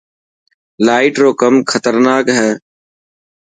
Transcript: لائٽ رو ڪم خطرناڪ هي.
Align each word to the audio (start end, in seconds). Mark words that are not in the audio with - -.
لائٽ 0.85 1.13
رو 1.21 1.29
ڪم 1.41 1.55
خطرناڪ 1.71 2.25
هي. 2.37 2.51